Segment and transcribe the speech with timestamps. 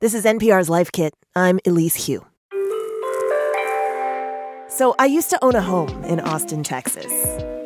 [0.00, 1.12] This is NPR's Life Kit.
[1.36, 2.24] I'm Elise Hu.
[4.68, 7.12] So, I used to own a home in Austin, Texas.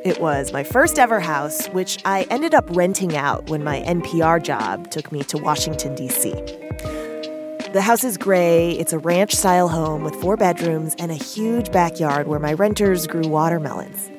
[0.05, 4.43] It was my first ever house, which I ended up renting out when my NPR
[4.43, 6.31] job took me to Washington, D.C.
[6.33, 11.71] The house is gray, it's a ranch style home with four bedrooms and a huge
[11.71, 14.11] backyard where my renters grew watermelons.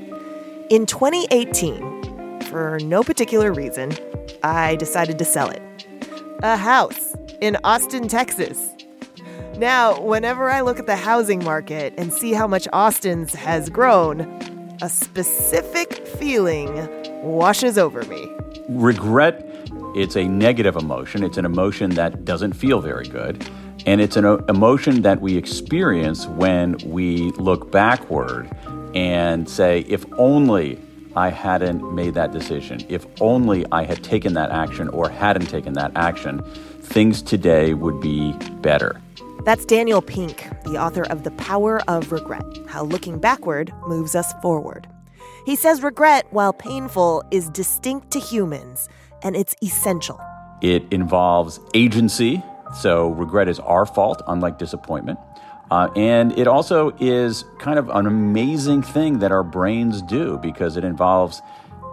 [0.69, 3.91] In 2018, for no particular reason,
[4.41, 5.61] I decided to sell it.
[6.43, 8.71] A house in Austin, Texas.
[9.57, 14.21] Now, whenever I look at the housing market and see how much Austin's has grown,
[14.81, 16.69] a specific feeling
[17.23, 18.27] washes over me.
[18.69, 19.41] Regret,
[19.95, 21.23] it's a negative emotion.
[21.23, 23.47] It's an emotion that doesn't feel very good.
[23.85, 28.49] And it's an emotion that we experience when we look backward
[28.93, 30.79] and say, if only
[31.15, 35.73] I hadn't made that decision, if only I had taken that action or hadn't taken
[35.73, 36.41] that action
[36.85, 38.31] things today would be
[38.61, 39.01] better.
[39.43, 44.33] That's Daniel Pink, the author of The Power of Regret How Looking Backward Moves Us
[44.41, 44.87] Forward.
[45.45, 48.89] He says regret, while painful, is distinct to humans
[49.23, 50.19] and it's essential.
[50.61, 52.41] It involves agency,
[52.79, 55.19] so regret is our fault, unlike disappointment.
[55.69, 60.77] Uh, and it also is kind of an amazing thing that our brains do because
[60.77, 61.41] it involves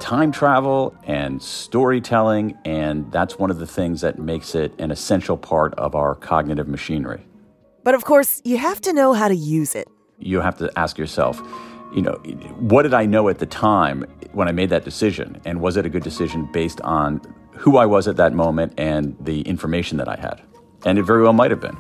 [0.03, 5.37] time travel and storytelling, and that's one of the things that makes it an essential
[5.39, 7.25] part of our cognitive machinery.
[7.85, 9.87] But of course, you have to know how to use it.
[10.19, 11.41] You have to ask yourself,
[11.95, 12.13] you know,
[12.59, 15.41] what did I know at the time when I made that decision?
[15.45, 17.21] And was it a good decision based on
[17.53, 20.41] who I was at that moment and the information that I had?
[20.85, 21.79] And it very well might have been.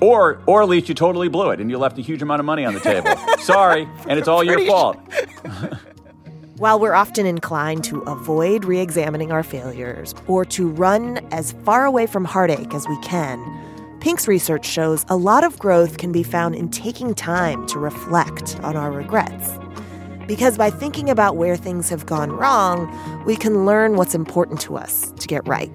[0.00, 2.46] Or, or at least you totally blew it and you left a huge amount of
[2.46, 3.10] money on the table.
[3.40, 4.96] Sorry, and it's all your fault.
[6.58, 11.84] While we're often inclined to avoid re examining our failures or to run as far
[11.84, 13.38] away from heartache as we can,
[14.00, 18.58] Pink's research shows a lot of growth can be found in taking time to reflect
[18.62, 19.58] on our regrets.
[20.26, 22.90] Because by thinking about where things have gone wrong,
[23.26, 25.70] we can learn what's important to us to get right.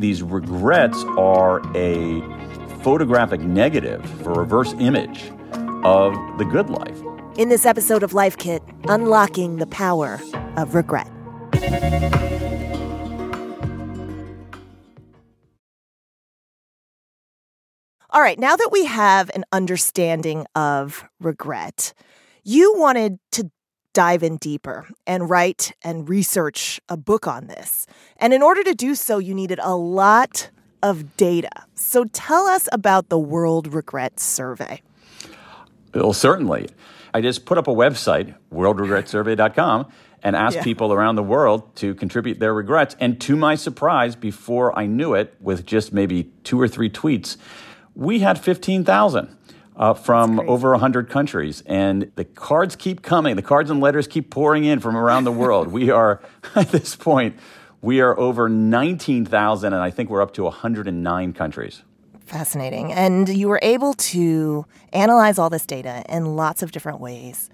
[0.00, 2.20] These regrets are a
[2.82, 5.30] photographic negative, a reverse image
[5.84, 7.00] of the good life
[7.36, 10.20] in this episode of Life Kit Unlocking the Power
[10.56, 11.10] of Regret.
[18.10, 21.92] All right, now that we have an understanding of regret,
[22.44, 23.50] you wanted to
[23.94, 27.88] dive in deeper and write and research a book on this.
[28.18, 30.50] And in order to do so, you needed a lot
[30.84, 31.50] of data.
[31.74, 34.82] So tell us about the World Regret Survey.
[35.94, 36.68] Well, certainly.
[37.14, 39.86] I just put up a website, worldregretsurvey.com,
[40.24, 40.62] and asked yeah.
[40.64, 42.96] people around the world to contribute their regrets.
[42.98, 47.36] And to my surprise, before I knew it, with just maybe two or three tweets,
[47.94, 49.38] we had 15,000.
[49.76, 51.60] Uh, from over 100 countries.
[51.66, 53.34] And the cards keep coming.
[53.34, 55.66] The cards and letters keep pouring in from around the world.
[55.66, 56.22] we are,
[56.54, 57.34] at this point,
[57.82, 61.82] we are over 19,000, and I think we're up to 109 countries.
[62.24, 62.92] Fascinating.
[62.92, 67.50] And you were able to analyze all this data in lots of different ways.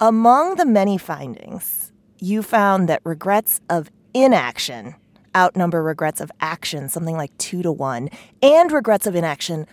[0.00, 4.94] Among the many findings, you found that regrets of inaction
[5.34, 8.08] outnumber regrets of action, something like two to one,
[8.42, 9.66] and regrets of inaction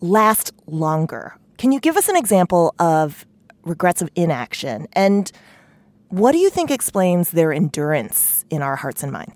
[0.00, 1.36] last longer.
[1.58, 3.26] Can you give us an example of
[3.62, 4.86] regrets of inaction?
[4.94, 5.30] And
[6.08, 9.34] what do you think explains their endurance in our hearts and minds?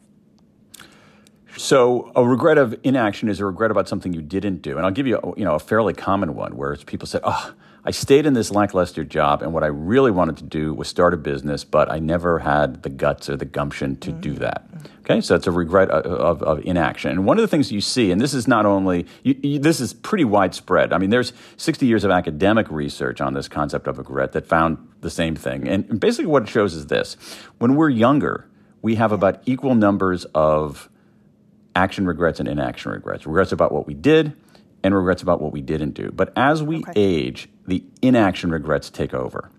[1.58, 4.76] So a regret of inaction is a regret about something you didn't do.
[4.76, 7.52] And I'll give you, you know, a fairly common one where people said, oh,
[7.84, 11.14] I stayed in this lackluster job, and what I really wanted to do was start
[11.14, 14.20] a business, but I never had the guts or the gumption to mm-hmm.
[14.22, 14.68] do that.
[15.02, 17.12] Okay, so it's a regret of, of, of, inaction.
[17.12, 19.78] And one of the things you see, and this is not only, you, you, this
[19.80, 20.92] is pretty widespread.
[20.92, 24.78] I mean, there's 60 years of academic research on this concept of regret that found
[25.02, 25.68] the same thing.
[25.68, 27.14] And basically, what it shows is this
[27.58, 28.48] when we're younger,
[28.82, 30.88] we have about equal numbers of
[31.76, 34.32] action regrets and inaction regrets, regrets about what we did
[34.82, 36.10] and regrets about what we didn't do.
[36.10, 36.92] But as we okay.
[36.96, 39.50] age, the inaction regrets take over.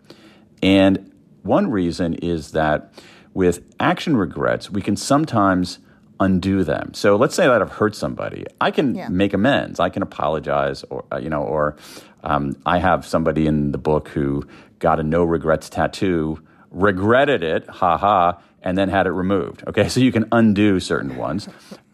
[0.64, 2.92] And one reason is that
[3.36, 5.78] with action regrets, we can sometimes
[6.19, 6.96] undo them.
[6.96, 8.44] So let's say that I've hurt somebody.
[8.60, 9.08] I can yeah.
[9.10, 9.80] make amends.
[9.80, 11.78] I can apologize, or uh, you know, or
[12.24, 14.44] um, I have somebody in the book who
[14.80, 16.40] got a no regrets tattoo,
[16.72, 19.64] regretted it, Ha ha and then had it removed.
[19.66, 21.48] Okay, so you can undo certain ones.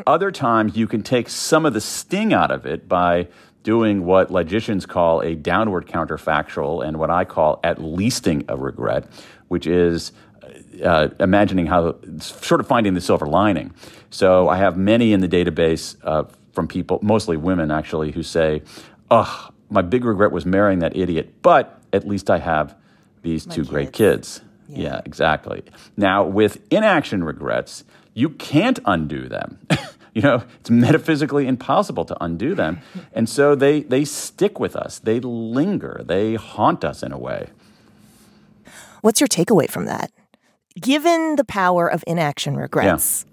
[0.08, 3.28] Other times, you can take some of the sting out of it by
[3.62, 9.06] doing what logicians call a downward counterfactual and what I call at leasting a regret,
[9.50, 10.12] which is
[10.82, 13.72] uh, uh imagining how, sort of finding the silver lining.
[14.10, 16.24] So I have many in the database uh,
[16.54, 18.64] from people, mostly women actually, who say,
[19.12, 22.76] oh, my big regret was marrying that idiot, but at least I have
[23.22, 23.70] these my two kids.
[23.70, 24.42] great kids.
[24.76, 24.84] Yeah.
[24.84, 25.64] yeah, exactly.
[25.98, 27.84] Now, with inaction regrets,
[28.14, 29.60] you can't undo them.
[30.14, 32.80] you know, it's metaphysically impossible to undo them.
[33.14, 37.50] and so they, they stick with us, they linger, they haunt us in a way.
[39.02, 40.12] What's your takeaway from that?
[40.80, 43.30] Given the power of inaction regrets, yeah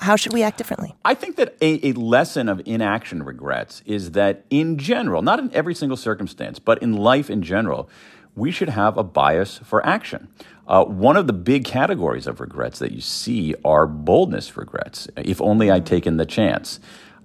[0.00, 0.92] how should we act differently?
[1.04, 5.54] I think that a, a, lesson of inaction regrets is that in general, not in
[5.54, 7.88] every single circumstance, but in life in general,
[8.34, 10.28] we should have a bias for action.
[10.66, 15.08] Uh, one of the big categories of regrets that you see are boldness regrets.
[15.16, 16.80] If only I'd taken the chance.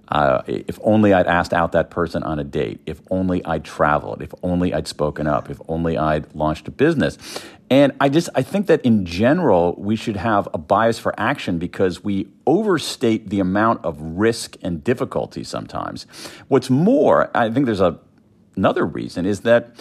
[0.08, 2.80] Uh, if only I'd asked out that person on a date.
[2.84, 4.22] If only I'd traveled.
[4.22, 5.48] If only I'd spoken up.
[5.48, 7.16] If only I'd launched a business.
[7.70, 11.58] And I just I think that in general we should have a bias for action
[11.58, 16.04] because we overstate the amount of risk and difficulty sometimes.
[16.48, 17.98] What's more, I think there's a,
[18.56, 19.74] another reason is that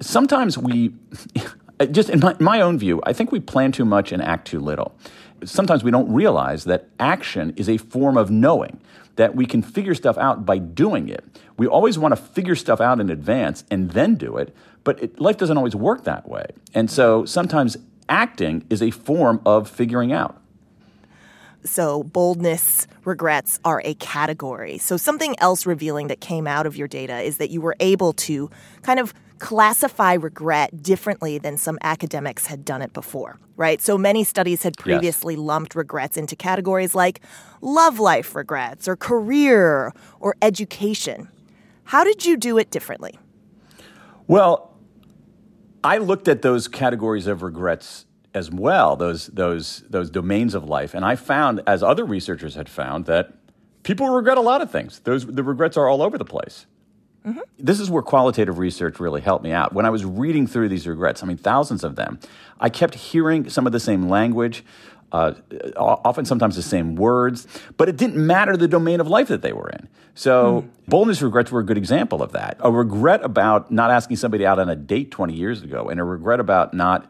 [0.00, 0.94] sometimes we,
[1.90, 4.60] just in my, my own view, I think we plan too much and act too
[4.60, 4.94] little.
[5.44, 8.80] Sometimes we don't realize that action is a form of knowing,
[9.16, 11.24] that we can figure stuff out by doing it.
[11.58, 14.54] We always want to figure stuff out in advance and then do it,
[14.84, 16.46] but it, life doesn't always work that way.
[16.74, 17.76] And so sometimes
[18.08, 20.40] acting is a form of figuring out.
[21.66, 24.78] So, boldness regrets are a category.
[24.78, 28.12] So, something else revealing that came out of your data is that you were able
[28.14, 28.50] to
[28.82, 33.82] kind of classify regret differently than some academics had done it before, right?
[33.82, 35.40] So many studies had previously yes.
[35.40, 37.20] lumped regrets into categories like
[37.60, 41.28] love life regrets or career or education.
[41.84, 43.18] How did you do it differently?
[44.26, 44.72] Well,
[45.84, 50.92] I looked at those categories of regrets as well those those those domains of life
[50.92, 53.32] and i found as other researchers had found that
[53.82, 56.66] people regret a lot of things those the regrets are all over the place
[57.26, 57.38] mm-hmm.
[57.58, 60.86] this is where qualitative research really helped me out when i was reading through these
[60.86, 62.20] regrets i mean thousands of them
[62.60, 64.62] i kept hearing some of the same language
[65.12, 65.32] uh,
[65.76, 67.46] often sometimes the same words,
[67.76, 69.88] but it didn't matter the domain of life that they were in.
[70.16, 70.86] So, mm.
[70.88, 72.56] boldness regrets were a good example of that.
[72.58, 76.04] A regret about not asking somebody out on a date 20 years ago, and a
[76.04, 77.08] regret about not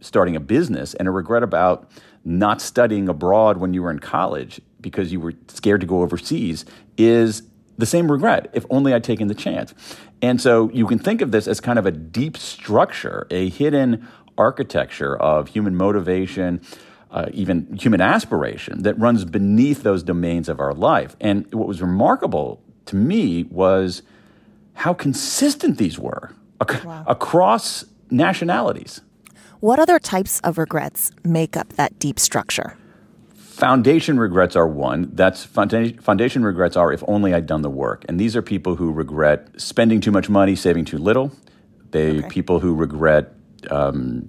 [0.00, 1.90] starting a business and a regret about
[2.24, 6.64] not studying abroad when you were in college because you were scared to go overseas
[6.96, 7.42] is
[7.78, 9.74] the same regret if only I'd taken the chance.
[10.20, 14.06] And so you can think of this as kind of a deep structure, a hidden
[14.36, 16.60] architecture of human motivation,
[17.10, 21.16] uh, even human aspiration that runs beneath those domains of our life.
[21.20, 24.02] And what was remarkable to me was
[24.74, 26.32] how consistent these were
[26.68, 27.04] ac- wow.
[27.06, 29.00] across nationalities.
[29.60, 32.78] What other types of regrets make up that deep structure?
[33.34, 35.10] Foundation regrets are one.
[35.12, 38.04] That's foundation, regrets are if only I'd done the work.
[38.08, 41.32] And these are people who regret spending too much money, saving too little.
[41.90, 42.28] They okay.
[42.28, 43.34] people who regret
[43.68, 44.28] um,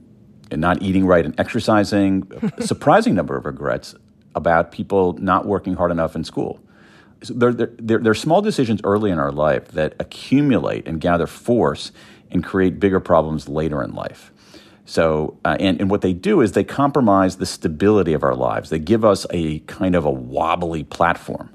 [0.52, 2.24] not eating right and exercising.
[2.60, 3.94] surprising number of regrets
[4.34, 6.60] about people not working hard enough in school.
[7.22, 11.92] So there, there, are small decisions early in our life that accumulate and gather force
[12.32, 14.32] and create bigger problems later in life.
[14.90, 18.72] So, uh, and, and what they do is they compromise the stability of our lives.
[18.72, 21.54] They give us a kind of a wobbly platform.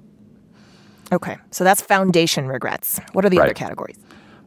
[1.11, 1.37] Okay.
[1.51, 3.01] So that's foundation regrets.
[3.13, 3.47] What are the right.
[3.47, 3.97] other categories?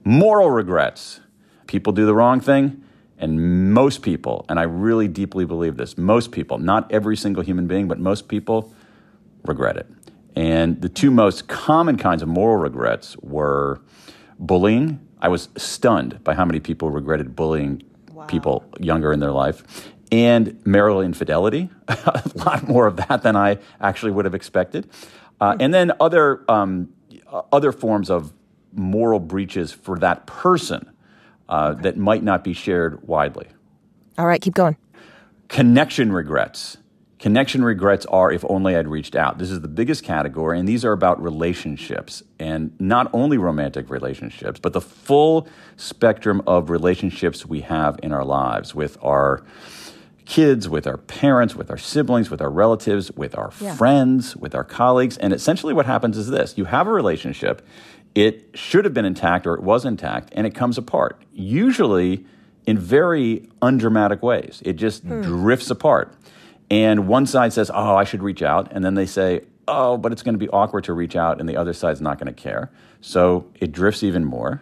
[0.05, 1.19] Moral regrets.
[1.67, 2.81] People do the wrong thing.
[3.17, 7.67] And most people, and I really deeply believe this, most people, not every single human
[7.67, 8.73] being, but most people
[9.43, 9.87] regret it.
[10.33, 13.81] And the two most common kinds of moral regrets were
[14.39, 15.05] bullying.
[15.19, 17.83] I was stunned by how many people regretted bullying
[18.27, 21.69] people younger in their life, and marital infidelity.
[21.87, 24.89] a lot more of that than I actually would have expected.
[25.39, 26.89] Uh, and then other um,
[27.51, 28.33] other forms of
[28.73, 30.91] moral breaches for that person
[31.49, 31.81] uh, okay.
[31.83, 33.47] that might not be shared widely.
[34.17, 34.77] All right, keep going.
[35.47, 36.77] Connection regrets.
[37.19, 39.39] Connection regrets are if only I'd reached out.
[39.39, 44.59] This is the biggest category, and these are about relationships and not only romantic relationships,
[44.59, 45.47] but the full
[45.77, 49.41] spectrum of relationships we have in our lives with our
[50.25, 53.73] kids, with our parents, with our siblings, with our relatives, with our yeah.
[53.75, 55.17] friends, with our colleagues.
[55.17, 57.65] And essentially, what happens is this you have a relationship,
[58.13, 61.19] it should have been intact or it was intact, and it comes apart.
[61.33, 62.27] Usually,
[62.67, 65.23] in very undramatic ways, it just hmm.
[65.23, 66.13] drifts apart.
[66.69, 68.69] And one side says, oh, I should reach out.
[68.71, 71.39] And then they say, oh, but it's going to be awkward to reach out.
[71.39, 72.71] And the other side's not going to care.
[73.01, 74.61] So it drifts even more.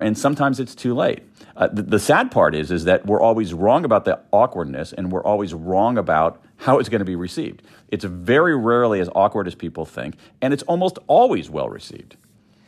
[0.00, 1.22] And sometimes it's too late.
[1.56, 5.12] Uh, the, the sad part is, is that we're always wrong about the awkwardness and
[5.12, 7.62] we're always wrong about how it's going to be received.
[7.88, 12.16] It's very rarely as awkward as people think, and it's almost always well received.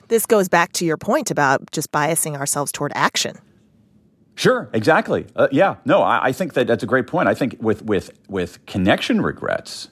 [0.08, 3.38] This goes back to your point about just biasing ourselves toward action.
[4.34, 5.26] Sure, exactly.
[5.36, 7.28] Uh, yeah, no, I, I, think that that's a great point.
[7.28, 9.88] I think with with with connection regrets,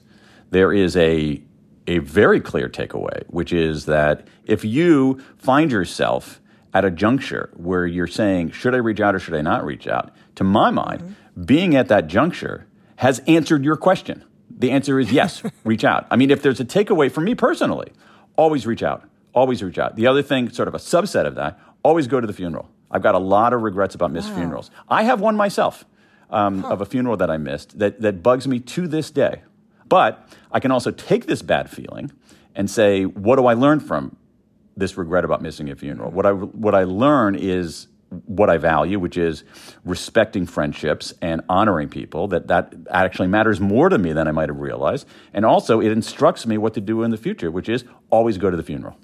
[0.49, 1.41] there is a
[1.87, 6.41] a very clear takeaway, which is that if you find yourself
[6.73, 9.87] at a juncture where you're saying, should I reach out or should I not reach
[9.87, 10.11] out?
[10.35, 11.43] To my mind, mm-hmm.
[11.43, 12.65] being at that juncture
[12.97, 14.23] has answered your question.
[14.49, 16.07] The answer is yes, reach out.
[16.09, 17.91] I mean, if there's a takeaway for me personally,
[18.37, 19.03] always reach out.
[19.33, 19.95] Always reach out.
[19.95, 23.01] The other thing, sort of a subset of that, always go to the funeral I've
[23.01, 24.35] got a lot of regrets about missed wow.
[24.35, 24.69] funerals.
[24.89, 25.85] I have one myself
[26.29, 26.69] um, huh.
[26.73, 29.41] of a funeral that I missed that, that bugs me to this day.
[29.87, 32.11] But I can also take this bad feeling
[32.55, 34.15] and say, what do I learn from
[34.75, 36.11] this regret about missing a funeral?
[36.11, 37.87] What I, what I learn is
[38.25, 39.45] what I value, which is
[39.85, 44.49] respecting friendships and honoring people, that that actually matters more to me than I might
[44.49, 45.07] have realized.
[45.33, 48.49] And also, it instructs me what to do in the future, which is always go
[48.49, 48.97] to the funeral.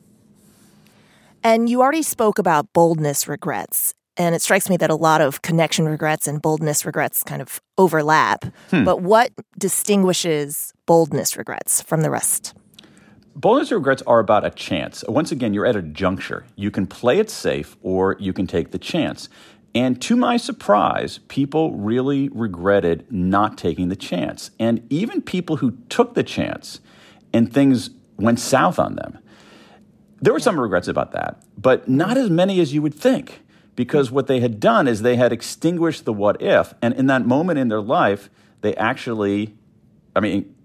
[1.43, 3.93] And you already spoke about boldness regrets.
[4.15, 7.61] And it strikes me that a lot of connection regrets and boldness regrets kind of
[7.77, 8.45] overlap.
[8.71, 8.83] Hmm.
[8.83, 12.55] But what distinguishes boldness regrets from the rest?
[13.35, 15.03] Boldness regrets are about a chance.
[15.07, 16.45] Once again, you're at a juncture.
[16.55, 19.29] You can play it safe or you can take the chance.
[19.75, 24.49] And to my surprise, people really regretted not taking the chance.
[24.59, 26.79] And even people who took the chance
[27.31, 29.19] and things went south on them
[30.21, 33.41] there were some regrets about that, but not as many as you would think,
[33.75, 36.73] because what they had done is they had extinguished the what if.
[36.81, 38.29] And in that moment in their life,
[38.61, 39.55] they actually,
[40.15, 40.55] I mean,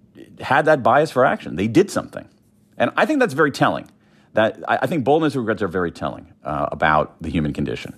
[0.41, 1.57] had that bias for action.
[1.57, 2.27] They did something.
[2.79, 3.89] And I think that's very telling.
[4.35, 7.93] That, I think boldness and regrets are very telling uh, about the human condition.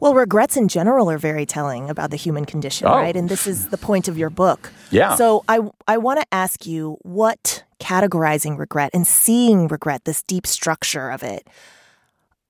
[0.00, 2.92] Well, regrets in general are very telling about the human condition, oh.
[2.92, 3.14] right?
[3.14, 4.72] And this is the point of your book.
[4.90, 5.16] Yeah.
[5.16, 10.46] So I, I want to ask you what categorizing regret and seeing regret, this deep
[10.46, 11.46] structure of it.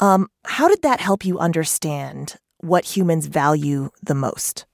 [0.00, 4.64] Um, how did that help you understand what humans value the most?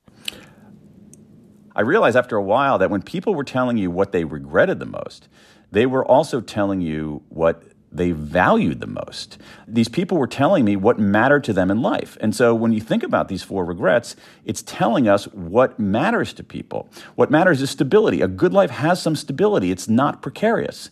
[1.77, 4.87] I realized after a while that when people were telling you what they regretted the
[4.87, 5.29] most,
[5.73, 9.39] they were also telling you what they valued the most.
[9.67, 12.19] These people were telling me what mattered to them in life.
[12.21, 16.45] And so when you think about these four regrets, it's telling us what matters to
[16.45, 16.89] people.
[17.15, 18.21] What matters is stability.
[18.21, 20.91] A good life has some stability, it's not precarious.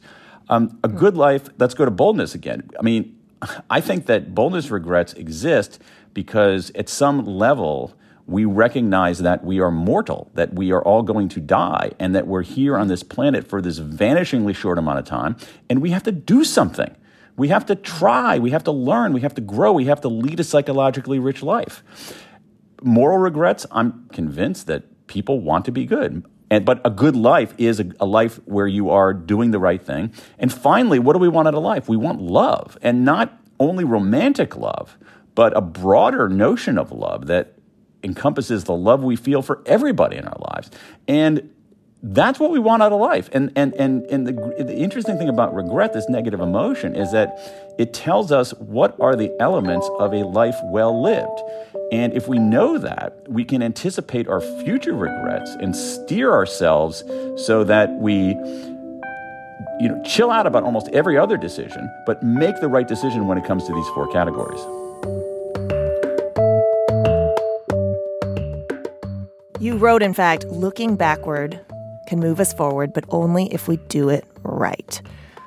[0.49, 2.71] Um, a good life, let's go to boldness again.
[2.79, 3.19] I mean,
[3.71, 5.81] I think that boldness regrets exist
[6.15, 7.95] because at some level,
[8.27, 12.27] we recognize that we are mortal, that we are all going to die, and that
[12.27, 15.37] we're here on this planet for this vanishingly short amount of time,
[15.69, 16.95] and we have to do something.
[17.37, 20.09] We have to try, we have to learn, we have to grow, we have to
[20.09, 21.83] lead a psychologically rich life.
[22.83, 26.25] Moral regrets, I'm convinced that people want to be good.
[26.51, 29.81] And, but a good life is a, a life where you are doing the right
[29.81, 30.13] thing.
[30.39, 31.89] And finally, what do we want out of life?
[31.89, 34.99] We want love, and not only romantic love,
[35.35, 37.55] but a broader notion of love that
[38.03, 40.71] encompasses the love we feel for everybody in our lives.
[41.09, 41.51] And
[42.05, 43.29] that's what we want out of life.
[43.33, 47.37] And, and, and, and the, the interesting thing about regret, this negative emotion, is that
[47.79, 51.41] it tells us what are the elements of a life well lived.
[51.93, 57.05] And if we know that, we can anticipate our future regrets and steer ourselves
[57.37, 58.35] so that we
[59.81, 63.39] you know, chill out about almost every other decision, but make the right decision when
[63.39, 64.61] it comes to these four categories.
[69.63, 71.61] You wrote, in fact, looking backward
[72.09, 75.01] can move us forward, but only if we do it right.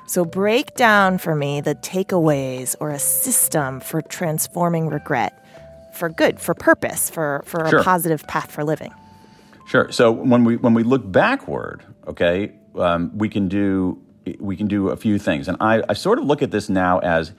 [0.06, 5.34] So, break down for me the takeaways or a system for transforming regret
[5.92, 7.80] for good, for purpose, for, for sure.
[7.80, 8.94] a positive path for living.
[9.66, 9.92] Sure.
[9.92, 14.02] So, when we, when we look backward, okay, um, we, can do,
[14.40, 15.46] we can do a few things.
[15.46, 17.32] And I, I sort of look at this now as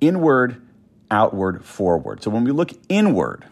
[0.00, 0.62] inward,
[1.10, 2.22] outward, forward.
[2.22, 3.44] So, when we look inward,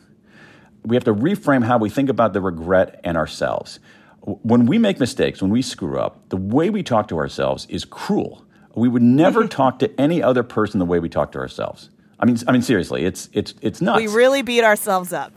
[0.84, 3.80] we have to reframe how we think about the regret and ourselves.
[4.22, 7.84] When we make mistakes, when we screw up, the way we talk to ourselves is
[7.84, 8.44] cruel.
[8.74, 9.48] We would never mm-hmm.
[9.48, 11.90] talk to any other person the way we talk to ourselves.
[12.18, 14.00] I mean, I mean, seriously, it's it's it's nuts.
[14.00, 15.32] We really beat ourselves up.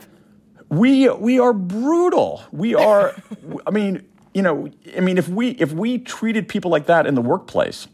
[0.68, 2.42] We we are brutal.
[2.52, 3.14] We are.
[3.66, 7.14] I mean, you know, I mean, if we if we treated people like that in
[7.14, 7.88] the workplace,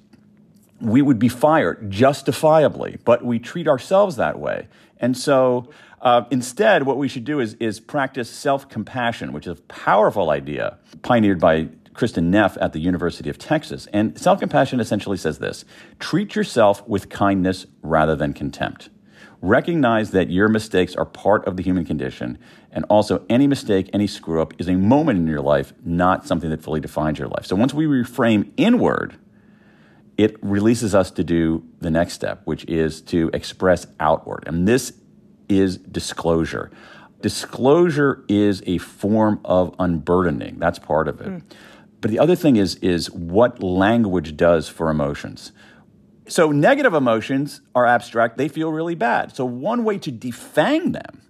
[0.81, 2.99] we would be fired justifiably.
[3.05, 4.67] But we treat ourselves that way,
[5.01, 5.69] and so
[6.03, 10.31] uh, instead, what we should do is, is practice self compassion, which is a powerful
[10.31, 11.65] idea pioneered by
[11.95, 13.87] Kristin Neff at the University of Texas.
[13.93, 15.65] And self compassion essentially says this
[15.99, 18.89] treat yourself with kindness rather than contempt.
[19.43, 22.39] Recognize that your mistakes are part of the human condition.
[22.73, 26.49] And also, any mistake, any screw up is a moment in your life, not something
[26.51, 27.45] that fully defines your life.
[27.45, 29.19] So once we reframe inward,
[30.21, 34.45] it releases us to do the next step, which is to express outward.
[34.47, 34.93] And this
[35.49, 36.71] is disclosure.
[37.23, 40.59] Disclosure is a form of unburdening.
[40.59, 41.29] That's part of it.
[41.29, 41.43] Mm.
[42.03, 45.53] But the other thing is is what language does for emotions.
[46.29, 48.37] So negative emotions are abstract.
[48.37, 49.35] They feel really bad.
[49.35, 51.23] So one way to defang them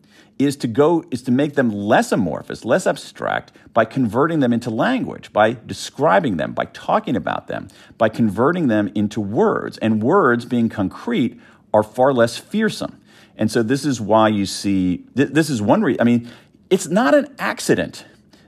[0.47, 4.71] is to go is to make them less amorphous, less abstract by converting them into
[4.71, 7.69] language, by describing them, by talking about them,
[7.99, 9.77] by converting them into words.
[9.79, 11.39] And words being concrete
[11.75, 13.01] are far less fearsome.
[13.37, 16.31] And so this is why you see th- this is one reason I mean,
[16.71, 18.05] it's not an accident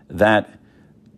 [0.09, 0.59] that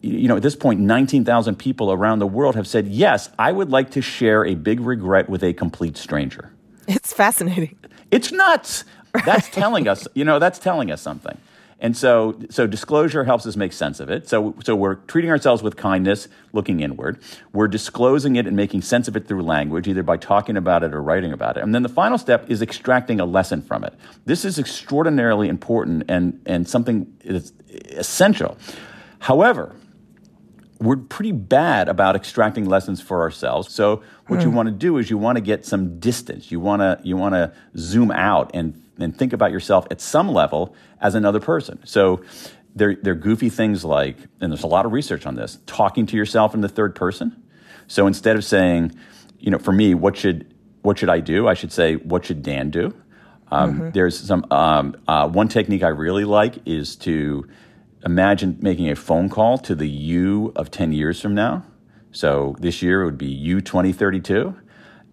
[0.00, 3.70] you know, at this point, 19,000 people around the world have said, Yes, I would
[3.70, 6.52] like to share a big regret with a complete stranger.
[6.88, 7.78] It's fascinating.
[8.10, 8.84] It's nuts.
[9.24, 11.38] That's telling us, you know, that's telling us something.
[11.78, 14.28] And so, so disclosure helps us make sense of it.
[14.28, 17.20] So, so we're treating ourselves with kindness, looking inward.
[17.52, 20.92] We're disclosing it and making sense of it through language, either by talking about it
[20.92, 21.62] or writing about it.
[21.62, 23.92] And then the final step is extracting a lesson from it.
[24.24, 27.52] This is extraordinarily important and, and something that's
[27.96, 28.58] essential.
[29.20, 29.76] However,
[30.84, 33.72] we're pretty bad about extracting lessons for ourselves.
[33.72, 34.56] So what you hmm.
[34.56, 36.50] want to do is you want to get some distance.
[36.52, 40.28] You want to you want to zoom out and and think about yourself at some
[40.28, 41.80] level as another person.
[41.86, 42.22] So
[42.76, 46.06] there there are goofy things like, and there's a lot of research on this, talking
[46.06, 47.42] to yourself in the third person.
[47.86, 48.92] So instead of saying,
[49.38, 51.48] you know, for me, what should what should I do?
[51.48, 52.94] I should say, what should Dan do?
[53.50, 53.90] Um, mm-hmm.
[53.90, 57.46] There's some um, uh, one technique I really like is to
[58.04, 61.64] imagine making a phone call to the you of 10 years from now.
[62.12, 64.54] So this year it would be you 2032.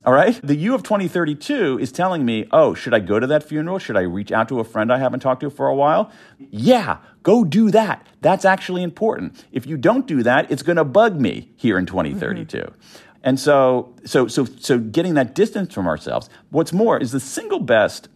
[0.03, 0.39] All right.
[0.43, 3.77] The you of 2032 is telling me, oh, should I go to that funeral?
[3.77, 6.11] Should I reach out to a friend I haven't talked to for a while?
[6.39, 8.07] Yeah, go do that.
[8.21, 9.45] That's actually important.
[9.51, 12.57] If you don't do that, it's going to bug me here in 2032.
[12.57, 12.79] Mm-hmm.
[13.23, 16.31] And so, so, so, so getting that distance from ourselves.
[16.49, 18.07] What's more is the single best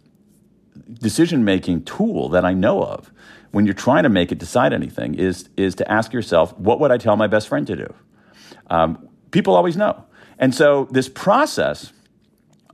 [0.94, 3.10] decision making tool that I know of
[3.50, 6.90] when you're trying to make it decide anything is, is to ask yourself, what would
[6.90, 7.94] I tell my best friend to do?
[8.68, 10.04] Um, people always know.
[10.38, 11.92] And so this process,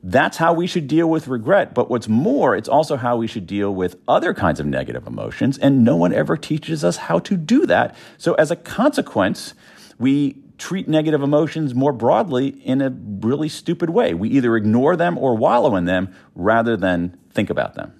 [0.03, 1.75] that's how we should deal with regret.
[1.75, 5.59] But what's more, it's also how we should deal with other kinds of negative emotions.
[5.59, 7.95] And no one ever teaches us how to do that.
[8.19, 9.55] So as a consequence,
[9.99, 14.15] we treat negative emotions more broadly in a really stupid way.
[14.15, 17.93] We either ignore them or wallow in them rather than think about them.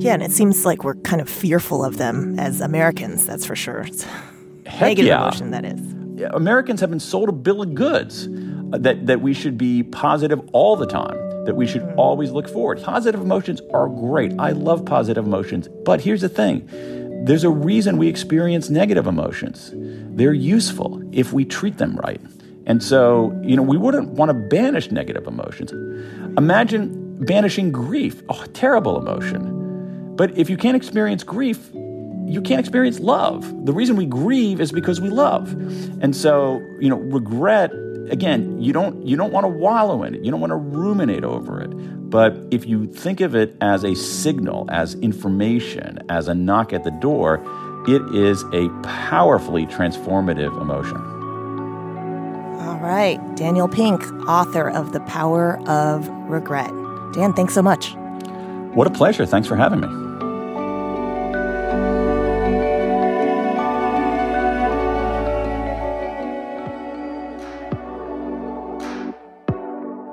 [0.00, 3.54] Yeah, and it seems like we're kind of fearful of them as Americans, that's for
[3.56, 3.86] sure.
[4.80, 5.20] Negative yeah.
[5.22, 5.80] emotion, that is.
[6.20, 8.26] Yeah, Americans have been sold a bill of goods
[8.72, 11.98] uh, that, that we should be positive all the time, that we should mm-hmm.
[11.98, 12.82] always look forward.
[12.82, 14.32] Positive emotions are great.
[14.38, 15.68] I love positive emotions.
[15.84, 16.66] But here's the thing
[17.26, 19.72] there's a reason we experience negative emotions.
[19.74, 22.20] They're useful if we treat them right.
[22.66, 25.70] And so, you know, we wouldn't want to banish negative emotions.
[26.38, 30.16] Imagine banishing grief, a oh, terrible emotion.
[30.16, 31.70] But if you can't experience grief,
[32.24, 33.44] you can't experience love.
[33.66, 35.52] The reason we grieve is because we love.
[36.02, 37.72] And so, you know, regret
[38.10, 40.24] again, you don't you don't want to wallow in it.
[40.24, 41.68] You don't want to ruminate over it.
[42.10, 46.82] But if you think of it as a signal, as information, as a knock at
[46.84, 47.36] the door,
[47.86, 50.96] it is a powerfully transformative emotion.
[52.60, 56.70] All right, Daniel Pink, author of The Power of Regret.
[57.12, 57.94] Dan, thanks so much.
[58.74, 59.26] What a pleasure.
[59.26, 59.88] Thanks for having me.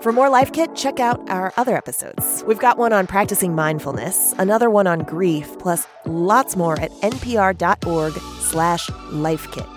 [0.01, 2.43] For more Life Kit, check out our other episodes.
[2.47, 8.13] We've got one on practicing mindfulness, another one on grief, plus lots more at npr.org
[8.39, 9.67] slash lifekit.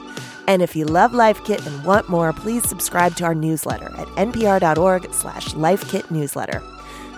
[0.46, 4.06] And if you love Life Kit and want more, please subscribe to our newsletter at
[4.09, 5.52] npr.org slash
[5.90, 6.62] Kit newsletter.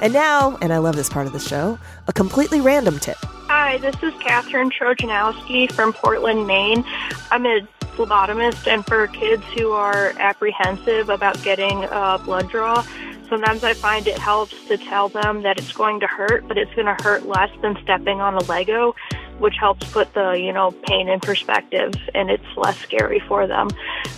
[0.03, 3.17] And now, and I love this part of the show, a completely random tip.
[3.47, 6.85] Hi, this is Catherine Trojanowski from Portland, Maine.
[7.31, 7.61] I'm a
[7.95, 12.85] phlebotomist, and for kids who are apprehensive about getting a blood draw,
[13.29, 16.75] sometimes I find it helps to tell them that it's going to hurt, but it's
[16.75, 18.97] going to hurt less than stepping on a Lego,
[19.39, 23.69] which helps put the you know pain in perspective, and it's less scary for them.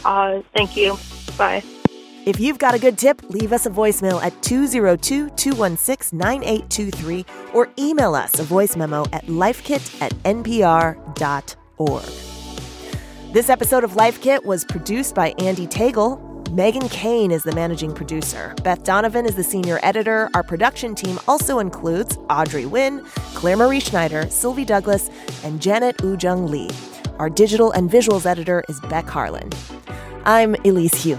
[0.06, 0.96] Uh, thank you.
[1.36, 1.62] Bye.
[2.26, 7.68] If you've got a good tip, leave us a voicemail at 202 216 9823 or
[7.78, 10.96] email us a voice memo at lifekit at npr.org.
[13.34, 16.20] This episode of Life Kit was produced by Andee Tagle.
[16.54, 18.54] Meghan Keane is the managing producer.
[18.62, 20.30] Beth Donovan is the senior editor.
[20.34, 25.10] Our production team also includes Audrey Nguyen, Clare Marie Schneider, Sylvie Douglis,
[25.44, 26.70] and Janet Woojeong Lee.
[27.18, 29.50] Our digital and visuals editor is Beck Harlan.
[30.24, 31.18] I'm Elise Hu.